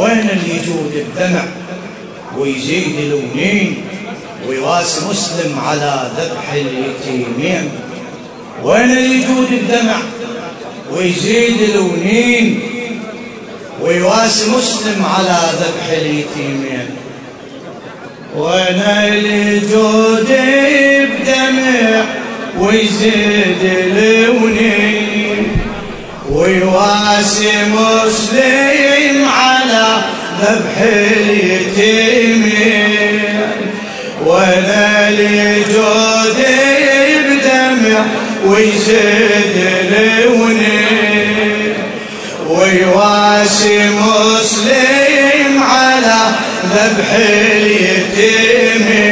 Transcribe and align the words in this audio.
وين 0.00 0.30
اللي 0.30 0.56
يجود 0.56 0.92
الدمع 0.96 1.44
ويزيد 2.38 2.94
الونين 2.98 3.82
ويواسي 4.48 5.00
مسلم 5.10 5.58
على 5.66 6.10
ذبح 6.18 6.52
اليتيمين. 6.52 7.70
وين 8.64 8.90
اللي 8.90 9.22
يجود 9.22 9.52
الدمع 9.52 9.96
ويزيد 10.92 11.62
الونين 11.74 12.60
ويواسي 13.82 14.50
مسلم 14.50 15.04
على 15.04 15.38
ذبح 15.60 15.86
اليتيمين. 15.92 16.88
وأنا 18.36 19.08
الجود 19.08 20.28
بدمع؟ 21.10 22.04
ويزيد 22.58 23.62
الونين 23.62 25.46
ويواسي 26.30 27.50
مسلم 27.74 29.28
على 29.28 29.49
ذبح 30.42 30.76
اليتيمين 30.82 32.60
وأنا 34.26 35.08
الجود 35.08 36.36
بدمع 37.28 38.04
ويزيد 38.46 39.56
الونين 39.92 41.74
ويواسي 42.48 43.78
مسلم 43.88 45.62
على 45.62 46.20
ذبح 46.74 47.10
اليتيمين 47.54 49.10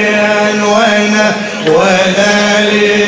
وأنا 0.62 1.26
وأنا 1.66 2.34
لجود 2.72 3.07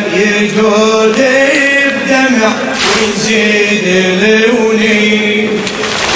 وأنا 0.00 0.42
يجود 0.42 1.18
بدمع 2.06 2.52
ويزيد 2.96 3.86
لوني. 4.22 5.48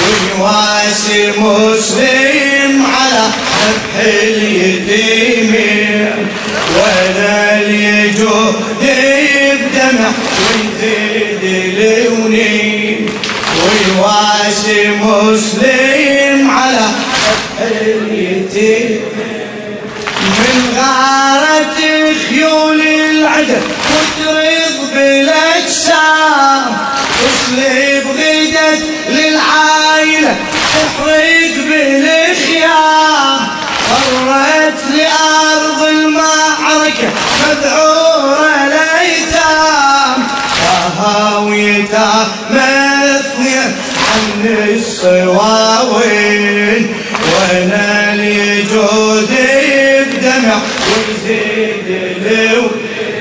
ويواسي 0.05 1.21
مسلم 1.37 2.73
على 2.95 3.25
ذبح 3.61 3.93
اليتيمين 4.05 6.03
وأنا 6.75 7.35
اليجود 7.61 8.55
بدمع 8.81 10.11
ويزيد 10.41 11.43
لوني. 11.79 12.63
ويواسي 13.63 14.81
مسلم 15.01 15.24
فرت 34.25 34.81
لأرض 34.93 35.81
المعركة 35.89 37.09
مذعورة 37.47 38.49
الايتام 38.67 40.19
هاويتا 40.99 42.27
مثنية 42.49 43.65
عن 44.11 44.45
الصواوين 45.55 46.83
وأنا 47.33 48.13
اليجود 48.13 49.31
بدمع 50.11 50.59
ويزيد 50.87 51.87
لو 52.25 52.63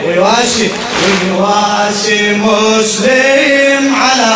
ويواسي 0.06 0.69
ويواسي 1.04 2.22
مسلم 2.34 3.84
على 3.94 4.32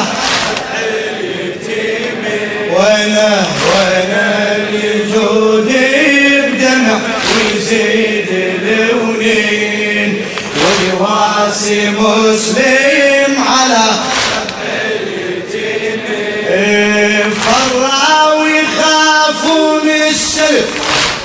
السلف 20.39 20.69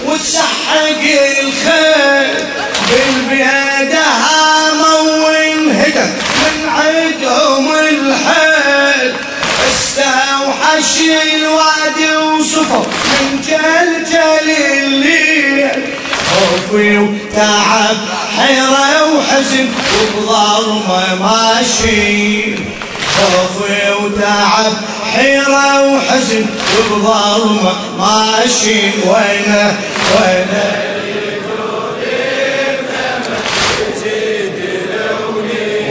وتسحق 0.06 1.02
الخيل 1.42 2.46
بالبيادة 2.90 4.04
هاموا 4.04 5.26
وانهدم 5.26 6.10
من 6.40 6.70
عدهم 6.70 7.72
الحيل 7.72 9.14
استوحش 9.70 11.02
الوادي 11.36 12.16
وصفر 12.18 12.86
من 13.22 13.42
جلجل 13.42 14.52
الليل. 14.78 15.72
خوفي 16.30 16.98
وتعب 16.98 17.98
حيرة 18.38 19.14
وحزن 19.14 19.68
وبظلمة 20.18 21.16
ماشي 21.16 22.56
خوفي 23.18 23.92
وتعب 24.04 24.74
حيرة 25.16 25.94
وحزن 25.94 26.46
وبظلمة 26.92 27.74
ماشي 28.00 28.82
وينه 29.08 29.78
وينه 30.16 30.94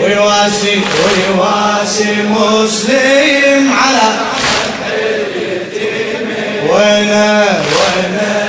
ويواسي 0.01 0.81
ويواسي 1.05 2.15
مسلم 2.23 3.73
على 3.73 4.13
وأنا 6.69 7.45
وأنا 7.47 8.42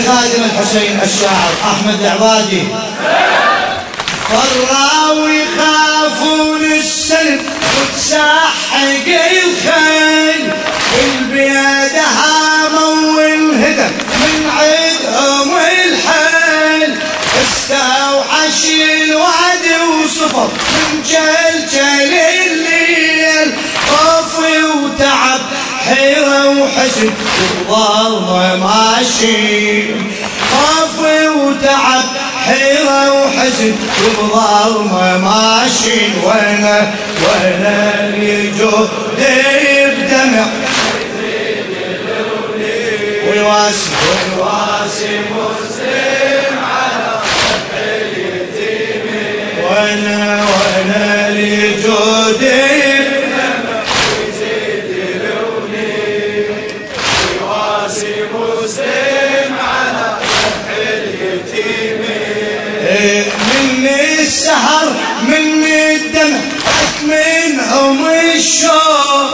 لخادم 0.00 0.42
الحسين 0.44 1.00
الشاعر 1.02 1.52
أحمد 1.72 2.00
العبادي. 2.00 2.62
فروا 4.28 5.22
ويخافون 5.22 6.64
السلب 6.64 7.42
وتسحق 7.80 9.06
الخيل. 9.06 10.52
بالبيادة 10.92 12.02
هاموا 12.02 13.16
وانهدم 13.16 13.92
من 14.20 14.50
عدهم 14.58 15.50
الحيل. 15.56 16.98
استوحش 17.42 18.64
الوعد 19.04 19.66
وصفر 20.04 20.48
من 20.74 21.02
جلجل 21.02 21.69
وحزن 26.80 27.10
وظل 27.68 28.58
ماشي 28.58 29.84
خوفي 30.52 31.28
وتعب 31.28 32.04
حيرة 32.44 33.12
وحزن 33.12 33.74
وظل 34.18 35.18
ماشي 35.18 36.00
وأنا 36.24 36.94
وأنا 37.22 38.08
اللي 38.08 38.50
جهدي 38.50 39.86
بدمع 39.96 40.46
ويواسي 43.28 43.90
ويواسي 44.36 45.20
الشوق 68.50 69.30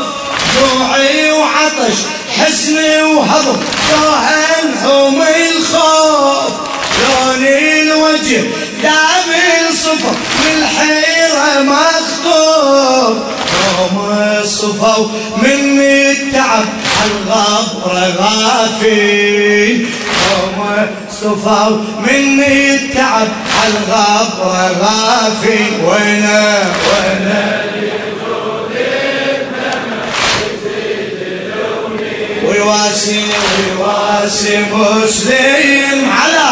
جوعي 0.56 1.32
وعطش 1.32 1.98
حزني 2.38 3.02
وهضم 3.02 3.60
راهن 3.92 4.78
حومي 4.82 5.48
الخوف. 5.56 6.52
لوني 7.00 7.82
الوجه 7.82 8.42
دامي 8.82 9.72
صفر 9.72 10.16
من 10.44 10.66
حيرة 10.66 11.62
مخطوف. 11.62 13.16
يوم 13.78 13.96
صفوا 14.44 15.06
مني 15.36 16.10
التعب 16.10 16.64
عالغبر 17.00 18.12
غافي. 18.18 19.70
يوم 20.30 20.88
صفوا 21.20 21.76
مني 21.98 22.74
التعب 22.74 23.28
عالغبر 23.62 24.76
غافي. 24.80 25.64
وينه 25.84 26.72
وينه؟ 26.86 27.95
ويواسي 32.56 33.24
ويواسي 33.78 34.58
مسلم. 34.72 36.10
على 36.10 36.50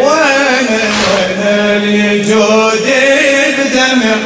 وين 0.00 0.68
وين 1.12 1.40
الجود 1.84 2.88
بدمع؟ 3.58 4.16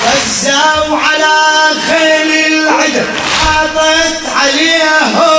فزوا 0.00 0.96
على 0.96 1.36
خيل 1.88 2.68
عليهم 4.36 5.29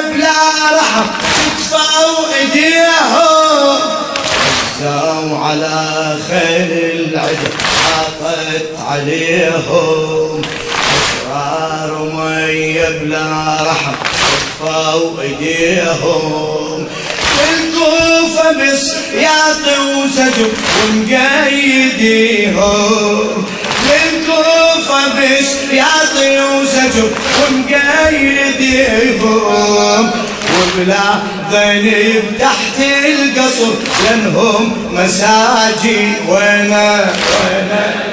بلا 0.00 0.40
رحم 0.76 1.06
كتفوا 1.46 2.34
ايديهم 2.34 3.78
فزوا 4.80 5.38
على 5.38 5.78
خيل 6.30 6.70
العدل 7.00 7.52
حاطت 7.84 8.68
عليهم. 8.88 10.42
أشرار 11.30 11.92
مية 12.14 12.88
بلا 12.88 13.28
رحم 13.62 13.92
كتفوا 14.04 15.22
ايديهم 15.22 16.78
الكوفة 17.50 18.46
بس 18.52 18.84
يعطي 19.14 19.76
وزجر 19.80 20.50
ومقيديهم 22.10 23.46
للكوفة 25.06 25.38
بس 25.40 25.48
يعطي 25.72 26.40
وزجر 26.40 27.10
ومقيديهم 28.70 29.20
وبلا 30.56 31.08
ذنب 31.52 32.22
تحت 32.40 32.78
القصر 33.06 33.72
لأنهم 34.04 34.64
مساجين 34.92 36.14
وأنا 36.28 37.12
وأنا 37.40 38.09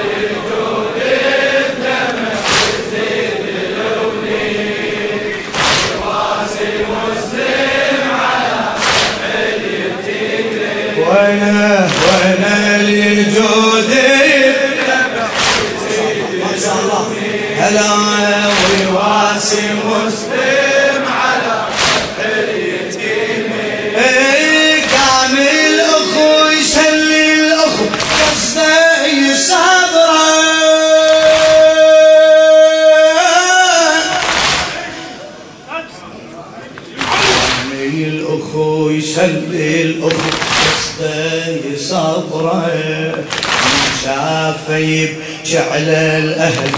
قصده 29.48 30.08
صبره 37.72 38.04
الاخو 38.06 38.90
يسلي 38.90 39.82
الاخو 39.82 40.30
قصده 40.64 41.76
صبره 41.78 42.70
شافه 44.04 44.76
يبكي 44.76 45.58
على 45.58 46.18
الاهل 46.18 46.70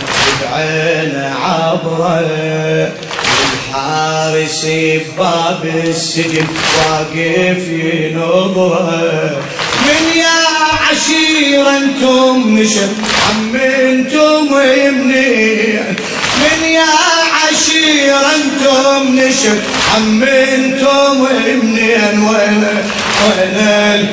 بعينه 0.42 1.34
عبره 1.42 2.20
الحارس 3.70 4.66
بباب 4.66 5.66
السجن 5.84 6.46
واقف 6.78 7.68
ينظره 7.68 9.09
من 9.09 9.09
أنتم 11.76 12.58
نشر 12.58 12.88
عم 13.30 13.56
أنتم 13.56 14.48
يمني 14.76 15.78
من 16.40 16.64
يا 16.64 16.94
عشيرة 17.48 18.20
أنتم 18.36 19.14
نشر 19.20 19.56
عم 19.96 20.22
أنتم 20.22 21.26
منين 21.46 22.18
وين 22.28 22.64
وين 23.26 23.58
ال- 23.68 24.08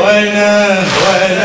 وين 0.00 0.36
وين 1.04 1.40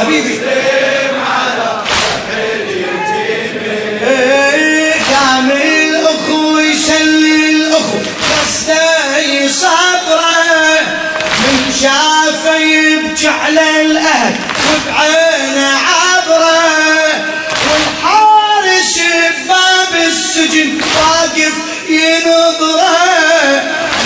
حبيبي. 0.00 0.40
إيه، 4.06 4.92
كامل 5.10 6.06
اخو 6.06 6.58
يسلي 6.58 7.50
الأخو 7.50 7.98
قصده 8.40 9.48
صبره 9.48 10.80
من 11.40 11.74
شافه 11.82 12.56
يبكي 12.56 13.28
على 13.28 13.80
الأهل 13.80 14.34
وبعينه 14.68 15.70
عبره 15.76 16.62
والحارس 17.70 18.98
بباب 18.98 20.06
السجن 20.06 20.80
واقف 20.96 21.54
ينظره. 21.88 22.92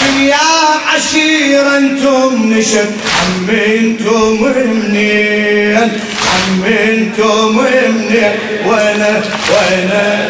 من 0.02 0.16
يا 0.28 0.36
عشيرة 0.86 1.35
أنتم 1.76 2.52
نشب 2.52 2.90
عم 3.20 3.50
أنتم 3.50 4.42
منين 4.72 5.76
عم 5.76 6.64
أنتم 6.64 7.58
منين 7.58 8.32
وأنا 8.66 9.22
وأنا 9.50 10.28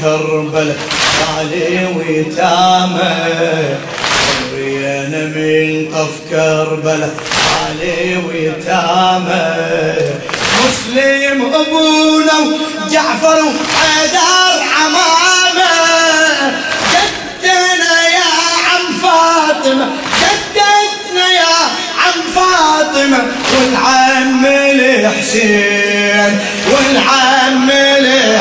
كربلة 0.00 0.74
علي 1.38 1.86
ويتامة 1.96 3.10
أنا 5.06 5.24
من 5.26 5.88
طف 5.94 6.14
كربلة 6.30 7.10
علي 7.66 8.16
ويتامة 8.16 9.54
مسلم 10.64 11.38
ابونا 11.54 12.38
وجعفر 12.38 13.38
وحيدر 13.42 14.62
عمامة. 14.76 15.70
جدنا 17.42 17.96
يا 18.08 18.30
عم 18.70 18.84
فاطمة 19.02 19.88
جدتنا 20.20 21.26
يا 21.32 21.56
عم 22.02 22.18
فاطمة. 22.34 23.22
والعم 23.58 24.46
الحسين 24.46 26.32
والعم 26.72 27.70
الحسين 27.70 28.39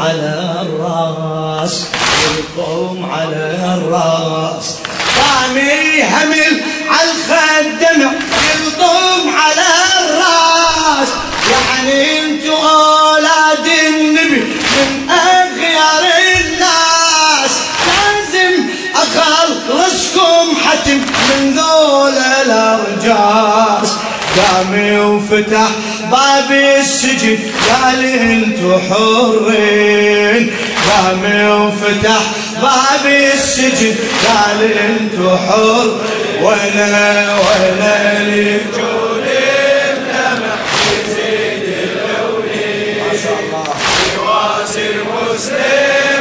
على 0.00 0.62
الرأس. 0.62 1.84
والقوم 2.26 3.10
على 3.12 3.58
الرأس. 3.74 4.74
طامي 5.16 6.02
همل 6.02 6.60
على 6.88 7.10
الخدمع 7.10 8.12
والقوم 8.12 9.34
على 9.36 9.68
الرأس. 10.00 11.08
يعني 11.50 12.20
انتو 12.20 12.52
أولاد 12.52 13.66
النبي 13.88 14.40
من 14.40 15.10
أغيار 15.10 16.04
الناس. 16.40 17.52
لازم 17.86 18.54
أخلصكم 18.94 20.56
حتم 20.64 20.98
من 21.28 21.56
ذول 21.56 22.18
الأرجاس. 22.18 23.90
قامي 24.36 24.98
وفتح 24.98 25.68
باب 26.10 26.82
السجن 27.26 27.38
قال 27.72 28.04
انتو 28.04 28.78
حرين. 28.78 30.50
قامي 30.90 31.48
وفتح 31.48 32.22
باب 32.62 33.12
السجن 33.34 33.94
قال 34.26 34.72
انتو 34.72 35.36
حر 35.36 36.00
وأنا 36.42 37.38
وأنا 37.38 38.18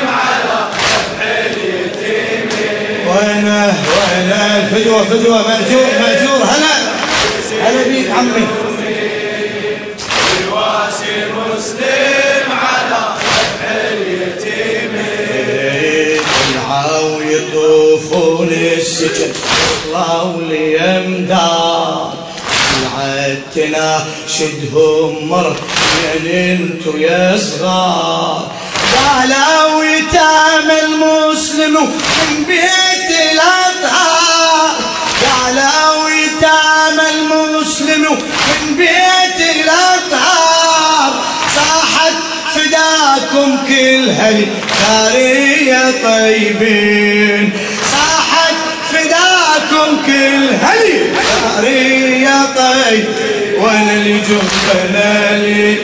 على 0.08 0.70
وأنا 3.08 3.74
وأنا 3.98 4.70
فدوة 4.72 5.04
فدوة. 5.04 5.48
مأجور 5.48 5.86
مأجور. 6.02 6.44
هلا. 6.44 6.76
هلا 7.70 7.84
بيك 7.88 8.12
عمي. 8.12 8.65
المسلم 11.56 12.52
على 12.52 13.16
طلعوا 16.54 17.24
يطوفون 17.24 18.50
السجن 18.52 19.34
طلعوا 19.86 20.42
ليمدار 20.42 22.14
طلعت 22.96 23.38
تناشدهم 23.56 25.30
مر 25.30 25.56
من 26.04 26.28
انتو 26.32 26.98
يا 26.98 27.38
صغار. 27.38 28.52
قالوا 28.96 29.84
يتام 29.84 30.72
المسلم 30.72 31.74
من 31.74 32.44
بيت 32.48 33.10
الأطهار. 33.32 34.76
قالوا 35.26 36.10
يتام 36.10 37.00
المسلم 37.00 38.02
من 38.02 38.78
بيت 38.78 39.40
الأطهار. 39.56 39.85
فداكم 43.16 43.58
كل 43.68 44.10
يا 45.68 45.92
طيبين. 46.04 47.52
صاحت 47.92 48.56
فداكم 48.92 49.98
كل 50.06 50.50
هلي 50.66 52.22
يا 52.22 52.46
طيب 52.58 53.06
وأنا 53.60 53.94
اللي 53.94 54.14
جهد 54.14 54.90
أنا 54.90 55.36
اللي 55.36 55.76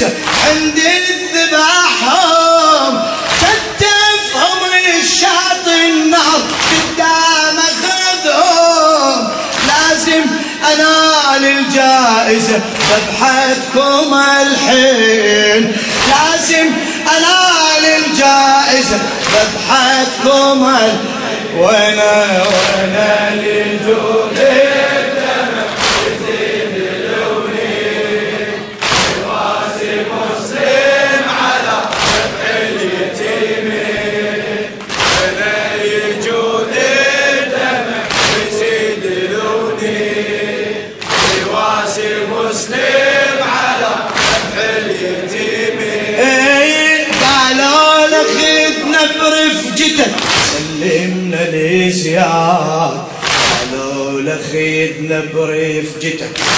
بهالمسا 0.00 0.10
عند 0.50 0.78
الذباحهم 1.08 2.92
كتفهم 3.40 4.60
الشاطئ 5.00 5.88
النهر 5.88 6.40
قدام 6.70 7.58
خذهم 7.82 9.28
لازم 9.68 10.24
انال 10.72 11.44
الجائزة 11.44 12.60
ذبحتكم 12.90 14.14
الحين. 14.42 15.62
لازم 16.10 16.68
انال 17.16 17.84
الجائزة 17.84 18.98
ذبحتكم 19.32 20.58
ال... 20.64 20.98
وأنا 21.56 22.42
وأنا 22.42 23.30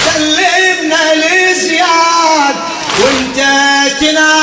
سلمنا 0.05 1.13
لزياد 1.15 2.55
وانت 3.01 3.39
تنال 3.99 4.42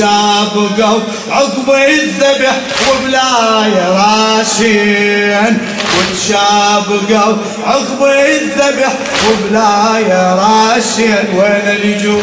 وتشابقوا 0.00 1.00
عقب 1.30 1.70
الذبح 1.70 2.56
وبلا 2.90 3.66
راسين 3.90 5.58
وتشابقوا 5.98 7.36
عقب 7.66 8.04
الذبح 8.04 8.92
وبلا 9.28 10.34
راسين 10.34 11.24
وين 11.34 11.76
اللي 11.76 12.22